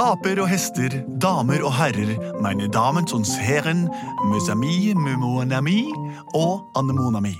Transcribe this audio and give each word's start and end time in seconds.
Aper 0.00 0.38
og 0.40 0.48
hester, 0.48 0.94
damer 1.20 1.60
og 1.66 1.72
herrer, 1.76 2.14
meine 2.40 2.68
damen 2.72 3.04
und 3.12 3.26
herren, 3.26 3.88
mes 4.30 4.48
amis, 4.48 4.94
mon 4.94 5.52
og 6.34 6.70
anemonami. 6.76 7.36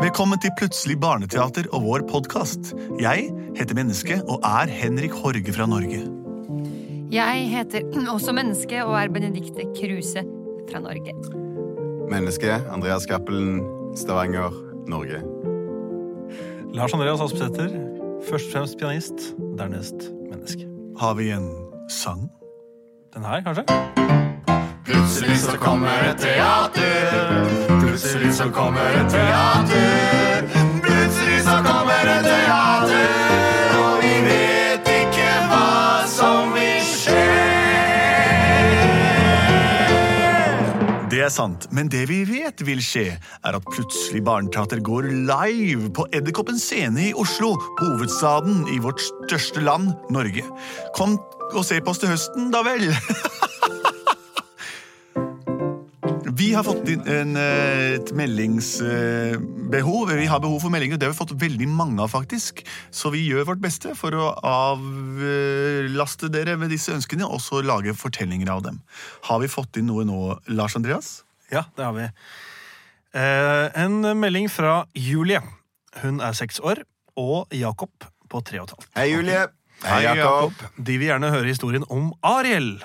Velkommen 0.00 0.40
til 0.40 0.50
Plutselig 0.58 0.98
barneteater 1.00 1.68
og 1.72 1.82
vår 1.82 2.02
podkast. 2.10 2.74
Jeg 2.98 3.30
heter 3.56 3.74
Menneske 3.74 4.22
og 4.28 4.40
er 4.42 4.66
Henrik 4.66 5.12
Horge 5.12 5.52
fra 5.52 5.66
Norge. 5.66 6.02
Jeg 7.12 7.48
heter 7.48 7.82
også 8.14 8.32
Menneske 8.32 8.84
og 8.84 8.98
er 8.98 9.08
Benedikte 9.08 9.62
Kruse 9.78 10.24
fra 10.70 10.80
Norge. 10.80 11.14
Menneske, 12.10 12.58
Andreas 12.70 13.06
Cappelen, 13.06 13.62
Stavanger, 13.96 14.50
Norge. 14.88 15.22
Lars 16.74 16.92
Andreas 16.92 17.20
Aspsæter, 17.20 17.70
Først 18.24 18.46
og 18.46 18.52
fremst 18.52 18.78
pianist, 18.78 19.34
dernest 19.58 19.94
menneske. 20.30 20.64
Har 20.96 21.14
vi 21.14 21.30
en 21.30 21.63
sang? 21.88 22.30
Den 23.14 23.24
her, 23.24 23.40
kanskje? 23.40 23.64
Plutselig 24.84 25.38
så 25.38 25.56
kommer 25.58 25.98
et 26.10 26.18
teater. 26.18 27.46
Plutselig 27.80 28.34
så 28.34 28.50
kommer 28.50 28.90
et 29.00 29.10
teater. 29.10 30.42
Plutselig 30.82 31.40
så 31.48 31.56
kommer 31.68 32.02
et 32.14 32.24
teater, 32.24 33.13
er 41.24 41.32
sant, 41.32 41.66
men 41.72 41.88
det 41.92 42.02
vi 42.10 42.20
vet 42.28 42.60
vil 42.66 42.80
skje, 42.84 43.04
er 43.16 43.56
at 43.56 43.68
Plutselig 43.70 44.20
barneteater 44.26 44.82
går 44.84 45.08
live 45.28 45.88
på 45.96 46.06
Edderkoppen 46.16 46.58
scene 46.60 47.08
i 47.08 47.14
Oslo, 47.16 47.54
hovedstaden 47.80 48.64
i 48.74 48.80
vårt 48.82 49.00
største 49.00 49.64
land, 49.64 49.92
Norge. 50.12 50.44
Kom 50.98 51.16
og 51.54 51.64
se 51.64 51.80
på 51.80 51.94
oss 51.94 52.02
til 52.02 52.12
høsten, 52.12 52.50
da 52.54 52.64
vel! 52.66 52.90
Vi 56.54 56.56
har 56.56 56.68
fått 56.68 56.86
inn 56.86 57.00
en, 57.10 57.32
eh, 57.36 57.96
et 57.96 58.10
meldingsbehov. 58.14 60.10
Vi 60.14 60.26
har 60.30 60.38
behov 60.38 60.60
for 60.62 60.70
meldinger. 60.70 60.96
Det 60.96 61.08
har 61.08 61.10
vi 61.10 61.18
fått 61.18 61.34
veldig 61.34 61.66
mange 61.66 61.98
av, 61.98 62.12
faktisk. 62.12 62.62
Så 62.94 63.10
vi 63.10 63.24
gjør 63.26 63.48
vårt 63.48 63.58
beste 63.58 63.96
for 63.98 64.14
å 64.14 64.28
avlaste 64.38 66.30
dere 66.30 66.54
med 66.56 66.70
disse 66.70 66.94
ønskene, 66.94 67.26
og 67.26 67.42
så 67.42 67.58
lage 67.58 67.90
fortellinger 67.98 68.48
av 68.54 68.62
dem. 68.62 68.78
Har 69.26 69.42
vi 69.42 69.50
fått 69.50 69.82
inn 69.82 69.90
noe 69.90 70.06
nå, 70.06 70.38
Lars 70.46 70.76
Andreas? 70.78 71.24
Ja, 71.50 71.64
det 71.74 71.88
har 71.88 71.92
vi. 71.98 72.06
Eh, 73.18 73.82
en 73.82 74.00
melding 74.22 74.46
fra 74.48 74.86
Julie. 74.94 75.42
Hun 76.04 76.20
er 76.20 76.38
seks 76.38 76.60
år. 76.60 76.84
Og 77.18 77.48
Jakob 77.50 77.90
på 78.30 78.44
tre 78.46 78.62
og 78.62 78.70
et 78.70 78.76
halvt. 78.78 78.90
Hei, 78.94 79.10
Julie. 79.10 79.48
Hei, 79.82 80.04
Jakob. 80.06 80.52
De 80.78 80.98
vil 81.02 81.08
gjerne 81.08 81.34
høre 81.34 81.50
historien 81.50 81.82
om 81.90 82.14
Ariel. 82.22 82.78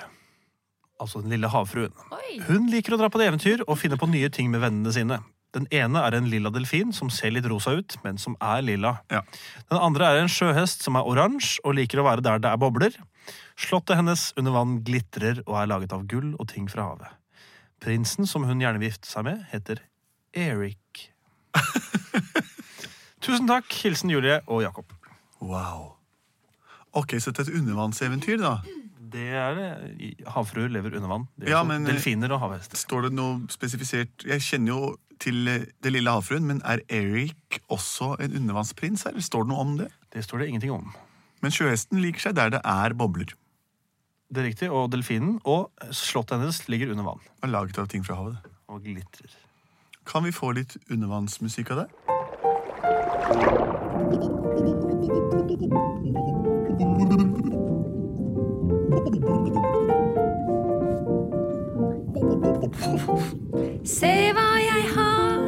Altså 1.00 1.22
den 1.24 1.32
lille 1.32 1.48
havfruen. 1.48 1.94
Oi! 2.12 2.38
Hun 2.46 2.68
liker 2.72 2.94
å 2.94 3.00
dra 3.00 3.08
på 3.12 3.20
eventyr 3.24 3.64
og 3.66 3.78
finne 3.80 3.98
på 4.00 4.08
nye 4.10 4.28
ting 4.32 4.50
med 4.52 4.62
vennene 4.64 4.92
sine. 4.94 5.20
Den 5.56 5.66
ene 5.74 6.02
er 6.06 6.14
en 6.14 6.28
lilla 6.30 6.52
delfin 6.54 6.92
som 6.94 7.08
ser 7.10 7.32
litt 7.34 7.48
rosa 7.50 7.72
ut, 7.74 7.96
men 8.04 8.20
som 8.22 8.36
er 8.44 8.60
lilla. 8.62 8.98
Ja. 9.10 9.24
Den 9.72 9.80
andre 9.80 10.10
er 10.10 10.20
en 10.20 10.30
sjøhest 10.30 10.84
som 10.86 10.98
er 11.00 11.08
oransje 11.08 11.64
og 11.64 11.74
liker 11.80 12.02
å 12.02 12.06
være 12.06 12.22
der 12.26 12.42
det 12.42 12.52
er 12.52 12.60
bobler. 12.60 12.98
Slottet 13.58 13.98
hennes 13.98 14.28
under 14.38 14.54
vann 14.54 14.78
glitrer 14.86 15.42
og 15.46 15.56
er 15.58 15.72
laget 15.72 15.96
av 15.96 16.04
gull 16.10 16.34
og 16.36 16.52
ting 16.52 16.68
fra 16.70 16.86
havet. 16.92 17.16
Prinsen 17.80 18.28
som 18.28 18.44
hun 18.46 18.60
gjerne 18.60 18.78
vil 18.78 18.92
gifte 18.92 19.08
seg 19.08 19.26
med, 19.26 19.42
heter 19.50 19.80
Erik. 20.36 21.08
Tusen 23.24 23.48
takk. 23.48 23.72
Hilsen 23.82 24.12
Julie 24.12 24.38
og 24.46 24.62
Jakob. 24.62 24.92
Wow. 25.40 25.96
Ok, 26.96 27.16
så 27.18 27.32
det 27.32 27.42
er 27.42 27.50
et 27.50 27.58
undervannseventyr, 27.58 28.38
da. 28.42 28.58
Det 29.10 29.26
er 29.34 29.54
det. 29.58 29.68
Havfruer 30.30 30.70
lever 30.72 30.94
under 30.96 31.08
vann. 31.10 31.28
Det 31.38 31.48
Ja, 31.50 31.62
men- 31.64 31.84
Delfiner 31.88 32.30
og 32.32 32.40
havhester. 32.44 32.76
Står 32.78 33.02
det 33.08 33.12
noe 33.16 33.40
spesifisert 33.48 34.24
Jeg 34.26 34.40
kjenner 34.40 34.66
jo 34.74 34.96
til 35.20 35.48
eh, 35.48 35.64
Det 35.82 35.92
lille 35.92 36.10
havfruen, 36.10 36.46
men 36.46 36.62
er 36.64 36.80
Eric 36.88 37.60
også 37.70 38.14
en 38.20 38.32
undervannsprins? 38.32 39.06
Eller 39.06 39.20
står 39.20 39.44
det 39.44 39.48
noe 39.52 39.60
om 39.60 39.76
det? 39.78 39.88
Det 40.12 40.24
står 40.24 40.38
det 40.40 40.48
ingenting 40.48 40.72
om. 40.72 40.94
Men 41.42 41.50
sjøhesten 41.50 42.00
liker 42.02 42.20
seg 42.20 42.34
der 42.36 42.50
det 42.50 42.60
er 42.64 42.94
bobler. 42.94 43.34
Det 44.32 44.38
er 44.44 44.46
riktig, 44.52 44.70
og 44.70 44.90
delfinen 44.92 45.40
og 45.44 45.70
slottet 45.90 46.38
hennes 46.38 46.68
ligger 46.68 46.92
under 46.92 47.02
vann 47.04 47.20
Og 47.42 47.48
laget 47.50 47.78
av 47.78 47.88
ting 47.88 48.04
fra 48.06 48.14
havet. 48.14 48.36
og 48.68 48.82
glitrer. 48.84 49.30
Kan 50.06 50.22
vi 50.24 50.30
få 50.30 50.54
litt 50.54 50.76
undervannsmusikk 50.90 51.70
av 51.72 51.76
det? 51.82 51.88
Se 63.84 64.10
hva 64.34 64.46
jeg 64.62 64.84
har, 64.94 65.40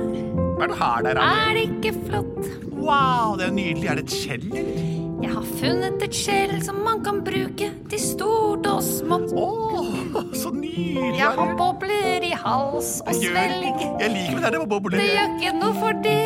Hva 0.57 0.65
er 0.65 0.71
det 0.71 0.79
her 0.79 1.03
der, 1.07 1.21
Anne? 1.21 1.43
er 1.51 1.55
det 1.57 1.65
ikke 1.69 1.93
flott? 2.07 2.43
Wow, 2.73 3.37
det 3.39 3.47
er 3.49 3.55
nydelig. 3.55 3.87
Er 3.89 3.99
det 3.99 4.05
et 4.09 4.15
skjell, 4.15 4.47
eller? 4.51 4.81
Jeg 5.23 5.31
har 5.37 5.45
funnet 5.61 6.03
et 6.03 6.17
skjell 6.19 6.55
som 6.67 6.81
man 6.83 7.03
kan 7.07 7.21
bruke 7.23 7.69
til 7.91 8.01
stort 8.03 8.67
og 8.67 8.81
smått. 8.83 9.31
Oh, 9.39 9.87
så 10.35 10.51
nydelig. 10.51 11.13
Jeg 11.21 11.31
har 11.39 11.55
bobler 11.59 12.27
i 12.27 12.33
hals 12.35 12.97
og 13.07 13.15
svelg. 13.15 13.69
Jeg 14.03 14.11
liker 14.17 14.35
det 14.39 14.43
der 14.43 14.57
det 14.57 14.63
var 14.65 14.71
bobler. 14.75 14.99
Det 14.99 15.13
gjør 15.13 15.37
ikke 15.39 15.55
noe, 15.61 15.75
for 15.79 16.03
det 16.03 16.19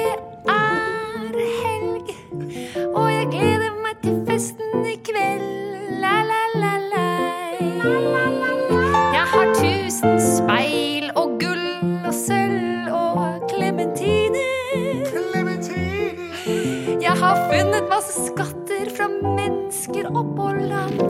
masse 17.91 18.15
skatter 18.29 18.91
fra 18.97 19.07
mennesker 19.11 20.09
oppå 20.17 20.49
land. 20.61 21.01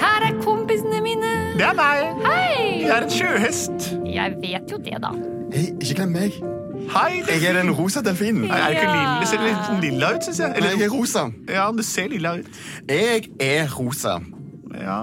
Her 0.00 0.26
er 0.28 0.38
kompisene 0.44 1.00
mine. 1.04 1.32
Det 1.58 1.66
er 1.68 1.76
meg. 1.78 2.24
Hei! 2.24 2.80
Jeg 2.84 2.94
er 2.96 3.06
en 3.06 3.12
sjøhest. 3.14 3.90
Jeg 4.06 4.36
vet 4.42 4.72
jo 4.72 4.80
det, 4.84 4.96
da. 5.04 5.12
Hei, 5.54 5.66
ikke 5.80 5.94
glem 6.00 6.14
meg. 6.16 6.40
Hei. 6.90 7.20
Jeg 7.28 7.44
er 7.50 7.58
den 7.60 7.70
rosa 7.76 8.00
delfinen. 8.02 8.46
Nei, 8.48 8.58
Er 8.58 8.74
ikke 8.74 8.90
lille, 8.90 9.30
ser 9.30 9.44
litt 9.44 9.64
sånn 9.68 9.80
lilla 9.84 10.12
ut, 10.16 10.26
syns 10.26 10.40
jeg. 10.42 10.54
Nei, 10.64 10.74
jeg 10.80 10.88
er 10.88 10.94
rosa. 10.94 11.26
ja, 11.52 11.68
du 11.76 11.82
ser 11.86 12.08
lilla 12.12 12.36
ut. 12.40 12.60
Jeg 12.88 13.30
er 13.40 13.70
rosa. 13.76 14.18
Ja. 14.80 15.02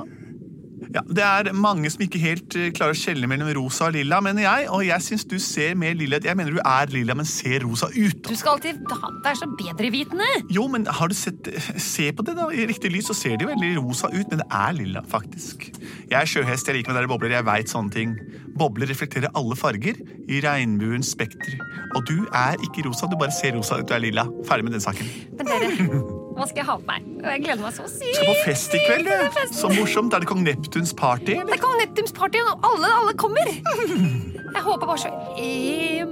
Ja. 0.97 1.03
Det 1.07 1.23
er 1.23 1.51
mange 1.57 1.89
som 1.93 2.03
ikke 2.05 2.21
helt 2.21 2.55
eh, 2.57 2.69
klarer 2.75 2.95
å 2.95 2.97
skjelne 2.97 3.29
mellom 3.29 3.49
rosa 3.57 3.87
og 3.89 3.95
lilla, 3.97 4.19
mener 4.23 4.45
jeg. 4.45 4.67
Og 4.73 4.83
jeg 4.87 5.05
syns 5.05 5.25
du 5.29 5.37
ser 5.41 5.77
mer 5.79 5.95
lilla 5.97 6.19
ut. 6.19 6.27
Jeg 6.27 6.39
mener 6.39 6.55
du 6.57 6.61
er 6.63 6.93
lilla, 6.93 7.15
men 7.17 7.27
ser 7.29 7.63
rosa 7.65 7.89
ut. 7.93 8.21
Du 8.27 8.35
skal 8.37 8.57
alltid 8.57 8.81
være 9.25 9.35
så 9.39 9.49
bedrevitende. 9.59 10.27
Jo, 10.53 10.67
men 10.71 10.87
har 10.87 11.11
du 11.11 11.17
sett 11.17 11.49
Se 11.81 12.09
på 12.15 12.23
det, 12.25 12.35
da. 12.38 12.47
I 12.51 12.65
riktig 12.69 12.91
lys 12.91 13.07
så 13.09 13.15
ser 13.15 13.38
det 13.38 13.45
jo 13.45 13.51
veldig 13.51 13.71
rosa 13.79 14.09
ut, 14.11 14.25
men 14.31 14.41
det 14.41 14.47
er 14.53 14.75
lilla, 14.77 15.03
faktisk. 15.07 15.67
Jeg 16.09 16.17
er 16.19 16.29
sjøhest, 16.29 16.67
jeg 16.67 16.79
liker 16.79 16.91
meg 16.91 17.00
der 17.00 17.07
det 17.07 17.11
bobler, 17.13 17.35
jeg 17.38 17.47
veit 17.47 17.71
sånne 17.71 17.93
ting. 17.93 18.17
Bobler 18.57 18.89
reflekterer 18.91 19.33
alle 19.38 19.57
farger 19.59 20.00
i 20.27 20.41
regnbuens 20.43 21.13
spekter. 21.15 21.57
Og 21.95 22.05
du 22.09 22.17
er 22.35 22.59
ikke 22.65 22.88
rosa, 22.88 23.09
du 23.09 23.17
bare 23.19 23.35
ser 23.35 23.57
rosa 23.57 23.81
ut, 23.81 23.88
du 23.88 23.97
er 23.97 24.07
lilla. 24.07 24.27
Ferdig 24.50 24.67
med 24.67 24.79
den 24.79 24.88
saken. 24.88 25.11
Men 25.38 25.51
dere, 25.53 26.16
hva 26.38 26.48
skal 26.48 26.62
jeg 26.62 26.68
ha 26.69 26.75
på 26.78 26.88
meg? 26.88 27.06
Og 27.18 27.28
Jeg 27.34 27.44
gleder 27.44 27.63
meg 27.66 27.75
så 27.75 27.86
sykt. 27.89 28.16
Skal 28.16 28.30
på 28.30 28.36
fest 28.45 28.75
i 28.78 28.81
kveld, 28.86 29.10
du. 29.10 29.39
Så 29.57 29.72
morsomt. 29.74 30.13
Er 30.13 30.24
det 30.24 30.30
kong 30.30 30.44
Neptuns 30.45 30.94
party, 30.98 31.36
Det 31.38 31.57
er 31.57 31.62
Kong 31.62 31.78
Neptuns 31.81 32.13
party, 32.16 32.42
og 32.45 32.68
alle, 32.72 32.92
alle 33.01 33.13
kommer. 33.18 33.50
Jeg 33.50 34.63
håper 34.66 34.86
bare 34.88 35.01
så 35.01 35.12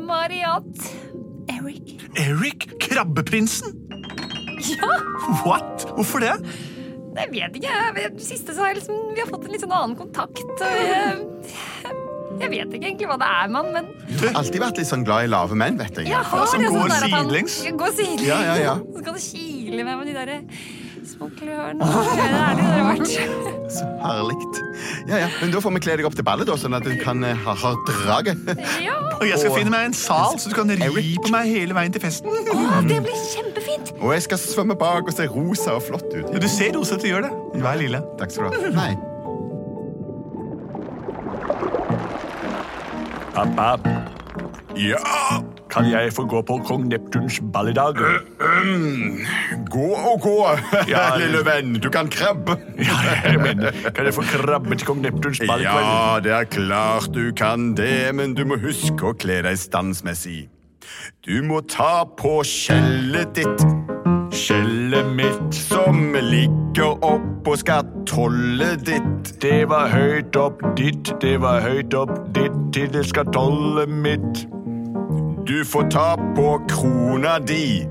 Mariat. 0.05 0.87
Eric. 1.55 1.95
Eric? 2.17 2.67
Krabbeprinsen? 2.81 3.81
Ja, 4.65 4.91
What? 5.45 5.85
Hvorfor 5.95 6.19
det? 6.23 6.33
jeg 7.15 7.29
vet 7.31 7.55
ikke. 7.55 7.75
Det 7.95 8.25
siste 8.25 8.55
så 8.55 8.65
har 8.65 8.73
liksom, 8.75 8.97
vi 9.15 9.21
har 9.23 9.29
fått 9.29 9.45
en 9.47 9.53
litt 9.55 9.63
sånn 9.63 9.71
annen 9.75 9.95
kontakt. 9.95 10.41
Og 10.43 10.65
jeg, 10.65 11.21
Jeg 12.39 12.49
vet 12.51 12.73
ikke 12.75 12.85
egentlig 12.89 13.07
hva 13.09 13.17
det 13.21 13.27
er 13.31 13.51
mann, 13.53 13.69
men 13.73 13.85
Du 14.09 14.25
har 14.27 14.39
alltid 14.41 14.59
vært 14.61 14.77
litt 14.81 14.89
sånn 14.89 15.05
glad 15.07 15.25
i 15.27 15.27
lave 15.31 15.55
menn, 15.55 15.77
vet 15.79 16.01
jeg. 16.01 16.09
Ja, 16.11 16.23
har 16.23 16.45
som 16.51 16.61
det 16.61 16.69
går 16.73 16.81
sånn 16.81 16.89
der 16.89 17.05
at 17.05 17.11
han 17.15 17.29
sidelengs. 17.29 17.59
Går 17.79 17.93
sidelengs. 17.99 18.25
Ja, 18.27 18.39
ja, 18.49 18.55
ja. 18.61 18.75
Så 18.95 19.03
skal 19.05 19.13
det 19.19 19.23
kile 19.29 19.85
meg 19.87 19.97
med 20.01 20.07
de 20.11 20.13
derre 20.17 20.41
små 21.05 21.29
klørne. 21.37 21.85
Det 21.85 22.25
er 22.25 22.55
det 22.59 22.67
rart. 22.81 23.71
Så 23.75 23.85
herlig. 24.01 24.35
Ja, 25.07 25.19
ja. 25.21 25.29
Men 25.41 25.51
da 25.53 25.61
får 25.61 25.73
vi 25.77 25.81
kle 25.85 25.95
deg 26.01 26.07
opp 26.09 26.15
til 26.17 26.25
ballet, 26.27 26.47
da, 26.49 26.57
sånn 26.59 26.75
at 26.75 26.83
du 26.83 26.91
kan 27.01 27.23
eh, 27.23 27.37
ha, 27.45 27.53
ha 27.61 27.73
draget. 27.87 28.41
Ja. 28.83 28.97
Og 29.21 29.23
jeg 29.29 29.37
skal 29.39 29.51
Og- 29.53 29.57
finne 29.61 29.71
meg 29.71 29.85
en 29.91 29.93
sal, 29.95 30.35
så 30.41 30.49
du 30.51 30.55
kan 30.57 30.67
ri 30.69 30.81
Eric. 30.81 31.21
på 31.23 31.31
meg 31.31 31.47
hele 31.53 31.77
veien 31.77 31.93
til 31.95 32.01
festen. 32.03 32.27
Å, 32.27 32.81
det 32.89 32.99
blir 33.05 33.19
kjempefint. 33.31 33.93
Og 34.01 34.11
jeg 34.17 34.25
skal 34.27 34.41
svømme 34.41 34.75
bak 34.77 35.07
og 35.07 35.13
se 35.15 35.27
rosa 35.31 35.77
og 35.77 35.83
flott 35.87 36.09
ut. 36.11 36.33
Du 36.41 36.47
ser 36.51 36.73
rosa 36.75 36.97
at 36.99 37.05
du 37.05 37.07
gjør 37.13 37.29
det. 37.29 37.33
Vær 37.63 37.77
lille. 37.79 38.01
Takk 38.19 38.31
skal 38.35 38.49
du 38.51 38.65
ha. 38.65 38.73
Nei. 38.75 38.93
Pappa, 43.35 43.77
Ja, 44.75 44.97
kan 45.71 45.85
jeg 45.89 46.13
få 46.13 46.23
gå 46.27 46.41
på 46.47 46.57
kong 46.67 46.87
Neptuns 46.87 47.39
ball 47.53 47.69
i 47.69 47.73
dag? 47.75 47.95
gå 49.71 49.89
og 50.11 50.21
gå, 50.23 50.35
Ja, 50.91 51.17
lille 51.19 51.41
venn. 51.45 51.73
Du 51.83 51.89
kan 51.89 52.07
krabbe. 52.11 52.55
Ja, 52.79 52.97
jeg 53.25 53.39
mener, 53.43 53.71
kan 53.95 54.05
jeg 54.05 54.13
få 54.15 54.23
krabbe 54.31 54.75
til 54.75 54.87
kong 54.87 55.01
Neptuns 55.03 55.39
ball 55.47 55.63
i 55.63 55.67
kveld? 55.67 55.87
Ja, 55.87 56.19
det 56.23 56.31
er 56.39 56.49
klart 56.57 57.11
du 57.15 57.31
kan 57.35 57.73
det, 57.75 58.15
men 58.15 58.35
du 58.35 58.45
må 58.47 58.59
huske 58.59 59.11
å 59.11 59.15
kle 59.19 59.41
deg 59.47 59.59
standsmessig. 59.59 60.45
Du 61.25 61.41
må 61.43 61.59
ta 61.67 62.05
på 62.19 62.37
skjellet 62.45 63.35
ditt, 63.35 63.63
Skjellet 64.35 65.05
mitt, 65.15 65.53
som 65.53 66.15
ligger 66.21 67.03
oppå 67.05 67.55
skatollet 67.55 68.85
ditt. 68.85 69.41
det 69.41 69.69
var 69.71 69.87
høyt 69.87 70.35
opp 70.35 70.59
ditt, 70.75 71.13
det 71.21 71.37
var 71.39 71.61
høyt 71.63 71.95
opp 71.95 72.11
ditt 72.35 72.57
til 72.75 72.91
det 72.91 73.05
skatollet 73.07 73.89
mitt. 73.89 74.43
Du 75.47 75.63
får 75.63 75.87
ta 75.93 76.07
på 76.35 76.59
krona 76.67 77.39
di, 77.39 77.87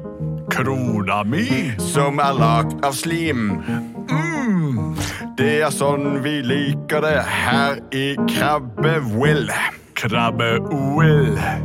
Krona 0.53 1.23
mi? 1.25 1.73
som 1.81 2.21
er 2.21 2.37
lagd 2.37 2.85
av 2.85 2.93
slim. 2.93 3.55
Det 5.41 5.63
er 5.65 5.73
sånn 5.73 6.21
vi 6.27 6.43
liker 6.45 7.09
det 7.09 7.21
her 7.25 7.81
i 7.89 8.11
Krabbe-Will. 8.29 9.49
Krabbe-OL. 9.97 11.64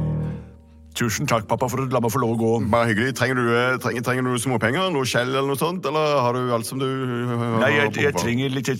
Tusen 0.99 1.29
takk, 1.31 1.45
pappa, 1.47 1.69
for 1.71 1.79
å 1.79 1.85
la 1.87 2.01
meg 2.03 2.11
få 2.11 2.19
lov 2.19 2.33
å 2.33 2.37
gå. 2.39 2.47
Bare 2.73 2.89
hyggelig. 2.89 3.13
Trenger 3.15 3.37
du, 3.39 3.45
eh, 3.55 3.77
trenger, 3.79 4.03
trenger 4.03 4.25
du 4.27 4.33
småpenger? 4.43 4.89
Noe 4.91 5.07
skjell 5.07 5.29
eller 5.31 5.47
noe 5.47 5.59
sånt? 5.59 5.85
Eller 5.87 6.17
har 6.25 6.35
du 6.35 6.51
alt 6.51 6.67
som 6.67 6.81
du 6.81 6.87
eh, 6.89 7.45
Nei, 7.61 7.69
jeg, 7.71 7.85
har 7.85 8.01
jeg 8.09 8.15
trenger 8.17 8.51
litt, 8.51 8.71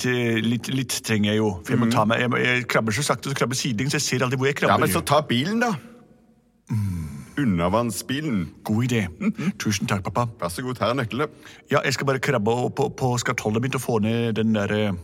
litt, 0.44 0.68
litt, 0.74 0.98
trenger 1.08 1.32
jeg 1.32 1.40
jo. 1.40 1.54
For 1.64 1.78
jeg 1.78 1.80
må 1.80 1.88
ta 1.94 2.04
meg, 2.10 2.26
jeg, 2.26 2.42
jeg 2.44 2.66
krabber 2.74 2.98
så 2.98 3.06
sakte, 3.08 3.32
så 3.32 3.40
krabber 3.40 3.56
sidelengs, 3.56 3.96
jeg 3.96 4.04
ser 4.04 4.28
aldri 4.28 4.42
hvor 4.42 4.52
jeg 4.52 4.60
krabber. 4.60 4.76
Ja, 4.76 4.84
men 4.84 4.92
så 4.92 5.00
ta 5.00 5.22
bilen, 5.32 5.64
da. 5.64 5.72
Undervannsbilen. 7.40 8.44
God 8.68 8.90
idé. 8.90 9.06
Tusen 9.64 9.88
takk, 9.88 10.04
pappa. 10.12 10.28
Vær 10.44 10.52
så 10.52 10.68
god, 10.68 10.84
her 10.84 10.92
er 10.92 11.00
nøklene. 11.00 11.32
Ja, 11.72 11.80
jeg 11.88 11.96
skal 11.96 12.12
bare 12.12 12.20
krabbe 12.20 12.60
opp 12.68 12.76
på, 12.82 12.92
på 13.00 13.16
skatollet 13.24 13.64
mitt 13.64 13.80
og 13.80 13.86
få 13.86 14.02
ned 14.04 14.36
den 14.44 14.52
der, 14.60 14.76
eh, 14.76 15.02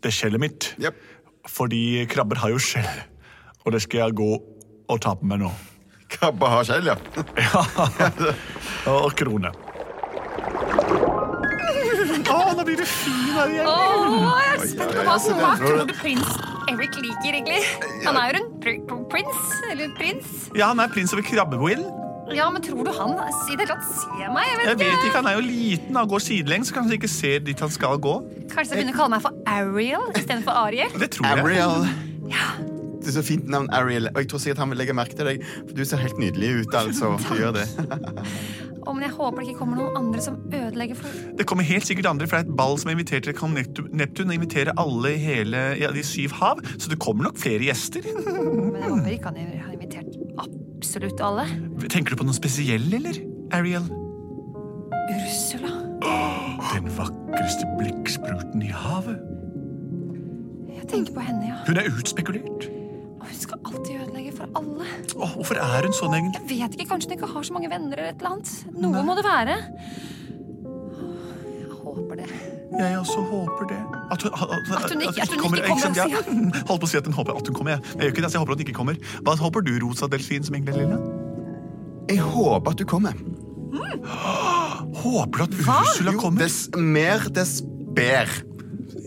det 0.00 0.16
skjellet 0.16 0.40
mitt. 0.40 0.72
Yep. 0.80 1.04
Fordi 1.52 1.84
krabber 2.08 2.40
har 2.40 2.56
jo 2.56 2.64
skjell, 2.64 2.92
og 3.66 3.76
det 3.76 3.84
skal 3.84 4.06
jeg 4.06 4.20
gå 4.24 4.34
og 4.88 5.02
ta 5.04 5.18
på 5.20 5.28
meg 5.28 5.44
nå. 5.44 5.52
Krabbe 6.16 6.48
har 6.48 6.64
skjell, 6.64 6.88
ja. 6.88 6.96
Og 8.96 9.12
krone. 9.18 9.52
Å, 12.26 12.38
nå 12.56 12.64
blir 12.66 12.80
du 12.80 12.86
fin 12.88 13.28
her 13.36 13.52
igjen. 13.52 13.68
Å, 13.68 13.76
jeg 14.40 14.54
er 14.54 14.64
spent 14.72 14.96
på 14.96 15.04
hva, 15.06 15.16
hva 15.40 15.52
tror 15.60 15.84
du 15.86 15.94
prins 16.00 16.38
Eric 16.66 16.96
liker, 16.98 17.36
egentlig? 17.38 17.60
Han 18.02 18.18
er 18.18 18.32
jo 18.32 18.40
en 18.40 18.48
pr 18.62 18.80
pr 18.88 19.04
prins. 19.12 19.44
Eller 19.70 19.92
prins. 19.98 20.32
Ja, 20.56 20.72
han 20.72 20.82
er 20.82 20.90
prins 20.92 21.14
over 21.14 21.22
Krabbe-Will. 21.26 21.84
Ja, 22.34 22.48
men 22.50 22.62
tror 22.64 22.82
du 22.82 22.90
han 22.90 23.12
i 23.14 23.54
det 23.54 23.68
hele 23.68 23.68
tatt 23.70 23.84
ser 23.86 24.32
meg? 24.34 24.48
Jeg 24.50 24.58
vet, 24.58 24.66
Jeg 24.66 24.78
vet 24.80 25.04
ikke, 25.06 25.16
Han 25.20 25.28
er 25.30 25.36
jo 25.36 25.44
liten 25.46 26.00
og 26.00 26.10
går 26.10 26.24
sidelengs, 26.24 26.72
så 26.72 26.80
kanskje 26.80 26.98
ikke 26.98 27.12
ser 27.12 27.44
dit 27.46 27.62
han 27.62 27.70
skal 27.70 28.00
gå. 28.02 28.16
Kanskje 28.50 28.74
jeg 28.74 28.80
begynner 28.80 28.96
å 28.96 28.98
kalle 28.98 29.12
meg 29.14 29.26
for 29.28 29.52
Ariel 29.52 30.08
istedenfor 30.10 30.64
Ariel? 30.66 30.96
Det 30.98 31.12
tror 31.14 31.30
jeg. 31.30 31.44
Ariel. 31.44 31.86
Det 32.26 32.75
er 33.10 33.18
så 33.18 33.24
fint 33.26 33.48
navn, 33.52 33.68
Ariel. 33.74 34.10
Og 34.12 34.22
jeg 34.22 34.30
tror 34.30 34.42
sikkert 34.42 34.62
han 34.64 34.72
vil 34.72 34.80
legge 34.82 34.96
merke 34.96 35.18
til 35.18 35.28
deg. 35.30 35.44
For 35.62 35.74
du 35.76 35.84
ser 35.88 36.02
helt 36.02 36.20
nydelig 36.22 36.52
ut, 36.62 36.78
altså. 36.78 37.16
Du 37.26 37.34
gjør 37.38 37.58
det. 37.58 37.66
Å, 38.86 38.92
men 38.94 39.02
jeg 39.02 39.16
håper 39.16 39.42
det 39.42 39.48
ikke 39.50 39.58
kommer 39.64 39.80
noen 39.80 39.96
andre 39.98 40.22
som 40.22 40.36
ødelegger 40.46 40.98
for 41.00 41.14
Det 41.38 41.46
kommer 41.50 41.66
helt 41.66 41.88
sikkert 41.88 42.06
andre, 42.06 42.28
for 42.30 42.38
det 42.38 42.44
er 42.44 42.52
et 42.52 42.58
ball 42.60 42.76
som 42.78 42.90
er 42.90 42.94
invitert 42.94 43.26
til 43.26 43.34
kong 43.34 43.56
Neptun. 43.58 44.28
og 44.30 44.34
inviterer 44.36 44.78
alle 44.78 45.16
i 45.16 45.18
hele 45.18 45.62
ja, 45.80 45.90
de 45.90 46.04
syv 46.06 46.36
hav, 46.38 46.62
så 46.78 46.92
det 46.92 47.00
kommer 47.02 47.26
nok 47.26 47.40
flere 47.42 47.66
gjester. 47.66 48.06
Men 48.14 48.78
jeg 48.78 48.92
håper 48.92 49.10
ikke 49.16 49.32
han 49.32 49.40
har 49.42 49.74
invitert 49.74 50.20
absolutt 50.38 51.24
alle. 51.24 51.48
Tenker 51.90 52.14
du 52.14 52.22
på 52.22 52.28
noe 52.28 52.38
spesiell, 52.38 52.86
eller? 53.00 53.18
Ariel? 53.56 53.90
Ursula. 55.16 55.74
Den 56.70 56.86
vakreste 56.94 57.66
blikkspruten 57.80 58.62
i 58.62 58.70
havet. 58.70 59.18
Jeg 60.76 60.86
tenker 60.92 61.18
på 61.18 61.26
henne, 61.26 61.42
ja. 61.50 61.58
Hun 61.66 61.82
er 61.82 61.90
utspekulert. 61.90 62.70
Hun 63.26 63.38
skal 63.42 63.58
alltid 63.66 64.00
ødelegge 64.04 64.32
for 64.36 64.46
alle. 64.58 64.86
Åh, 65.16 65.32
hvorfor 65.38 65.58
er 65.60 65.86
hun 65.88 65.94
sånn, 65.96 66.14
egentlig? 66.18 66.42
Jeg 66.42 66.60
vet 66.60 66.76
ikke, 66.78 66.88
Kanskje 66.92 67.10
hun 67.10 67.16
ikke 67.18 67.30
har 67.34 67.42
så 67.48 67.56
mange 67.56 67.70
venner 67.72 67.96
eller 67.98 68.12
et 68.12 68.20
eller 68.22 68.36
annet. 68.36 68.52
Noe 68.84 69.02
må 69.06 69.16
det 69.18 69.24
være. 69.26 69.56
Jeg 71.56 71.70
håper 71.82 72.20
det. 72.22 72.28
Jeg 72.76 72.98
også 72.98 73.20
håper 73.30 73.68
det. 73.70 73.78
At 74.12 74.22
hun, 74.22 74.32
at, 74.32 74.84
At 74.84 74.90
hun 74.92 75.00
ikke- 75.06 75.22
at 75.22 75.28
hun 75.32 75.38
kommer, 75.40 75.56
ikke 75.58 75.68
kommer, 75.68 75.96
jeg, 75.96 76.10
jeg, 76.10 76.64
Holdt 76.68 76.80
på 76.82 76.86
å 76.86 76.90
si 76.90 76.96
at 76.98 77.06
hun 77.06 77.14
håper 77.16 77.36
at 77.40 77.46
hun 77.50 77.54
kommer. 77.56 77.70
Jeg, 77.76 77.80
jeg 77.94 78.00
gjør 78.02 78.12
ikke 78.14 78.22
det, 78.26 78.30
så 78.30 78.36
jeg 78.38 78.42
håper 78.44 78.52
at 78.52 78.58
hun 78.58 78.66
ikke 78.66 78.78
kommer. 78.80 78.94
Hva 79.22 79.36
håper 79.40 79.60
du, 79.66 79.72
Rosa 79.86 80.08
delfin, 80.12 80.44
som 80.46 80.54
egentlig 80.58 80.74
er 80.74 80.80
lille? 80.84 80.98
Jeg 82.10 82.18
håper 82.22 82.70
at 82.70 82.78
du 82.78 82.84
kommer. 82.86 83.14
Håper 84.96 85.38
du 85.38 85.42
at 85.44 85.54
Hva? 85.66 85.80
Ursula 85.82 86.12
Jo, 86.14 86.18
kommer? 86.20 86.38
dess 86.46 86.58
mer, 86.76 87.24
dess 87.34 87.58
bedre. 87.96 88.42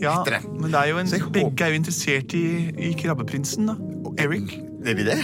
Ja, 0.00 0.22
men 0.56 0.70
det 0.72 0.78
er 0.80 0.88
jo 0.92 0.98
en, 1.00 1.08
begge 1.34 1.64
er 1.66 1.74
jo 1.74 1.78
interessert 1.80 2.32
i, 2.36 2.44
i 2.88 2.92
krabbeprinsen, 2.96 3.66
da. 3.68 3.74
Eric. 4.24 4.54
Er 4.86 4.94
de 4.98 5.04
det? 5.06 5.18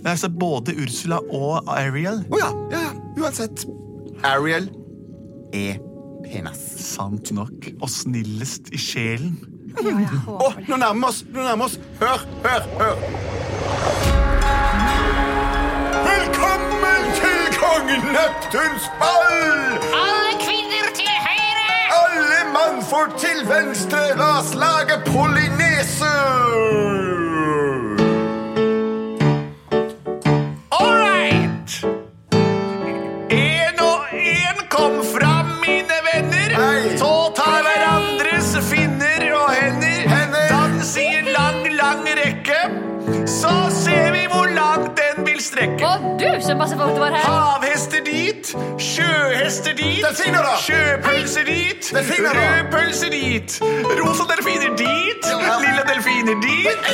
Det 0.00 0.08
altså 0.14 0.28
både 0.32 0.74
Ursula 0.80 1.18
og 1.30 1.68
Ariel. 1.68 2.22
Å 2.32 2.38
ja, 2.40 2.50
ja, 2.72 2.80
ja. 2.86 2.92
Uansett. 3.20 3.66
Ariel 4.24 4.70
er 5.56 5.78
penest. 6.24 6.78
Sant 6.94 7.32
nok. 7.36 7.70
Og 7.82 7.90
snillest 7.90 8.70
i 8.72 8.80
sjelen. 8.80 9.36
Ja, 9.76 9.84
jeg 9.86 10.08
Å, 10.26 10.38
håper 10.40 10.60
det. 10.64 10.68
nå 10.72 10.80
nærmer 10.82 11.00
vi 11.00 11.10
oss! 11.12 11.20
Nå 11.30 11.44
nærmer 11.46 11.68
oss. 11.68 11.76
Hør, 12.00 12.24
hør, 12.46 12.64
hør! 12.80 12.96
Velkommen 16.08 17.06
til 17.20 17.44
kong 17.60 17.92
Neptuns 18.14 18.88
ball! 18.98 19.78
Alle 20.00 20.32
kvinner 20.42 20.90
til 20.98 21.12
høyre! 21.26 21.76
Alle 22.00 22.40
mannfolk 22.54 23.14
til 23.22 23.44
venstre, 23.50 24.02
la 24.18 24.32
oss 24.40 24.52
lage 24.58 24.98
polynese! 25.06 26.14
Den. 45.60 45.74
Og 45.84 46.04
du 46.20 46.26
som 46.46 46.58
passer 46.58 46.76
på 46.80 46.86
at 46.88 46.94
du 46.96 47.00
var 47.02 47.14
her. 47.16 47.24
Havhester 47.26 48.04
dit, 48.06 48.52
sjøhester 48.80 49.76
dit, 49.78 50.00
Delfiner 50.04 50.42
da! 50.46 50.54
sjøpølser 50.64 51.44
dit, 51.48 51.90
Delfiner 51.94 52.34
da! 52.34 52.46
rødpølse 52.46 53.10
dit, 53.12 53.58
rosa 54.00 54.26
delfiner 54.30 54.76
dit, 54.80 55.28
Lille 55.30 55.58
lilla 55.66 55.84
delfiner 55.88 56.40
dit. 56.44 56.90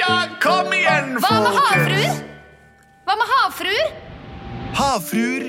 Ja, 0.00 0.14
kom 0.42 0.72
igjen, 0.72 1.16
Hva 1.20 1.34
med 1.44 1.58
havfruer? 1.58 2.22
Hva 3.04 3.16
med 3.20 3.30
havfruer? 3.34 3.92
Havfruer 4.78 5.46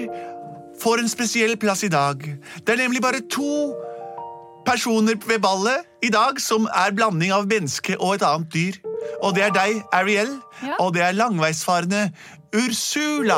får 0.82 1.04
en 1.04 1.10
spesiell 1.10 1.58
plass 1.62 1.84
i 1.84 1.92
dag. 1.94 2.24
Det 2.66 2.74
er 2.74 2.82
nemlig 2.84 3.02
bare 3.02 3.22
to 3.32 3.74
personer 4.66 5.18
ved 5.28 5.40
ballet 5.42 5.86
i 6.04 6.10
dag 6.14 6.40
som 6.42 6.68
er 6.74 6.94
blanding 6.98 7.32
av 7.34 7.48
menneske 7.50 7.96
og 8.00 8.16
et 8.18 8.26
annet 8.26 8.50
dyr. 8.54 8.80
Og 9.22 9.36
det 9.38 9.44
er 9.50 9.56
deg, 9.56 9.82
Ariel, 9.94 10.38
Ja. 10.62 10.76
og 10.80 10.94
det 10.94 11.02
er 11.02 11.14
langveisfarende 11.18 12.12
Ursula 12.54 13.38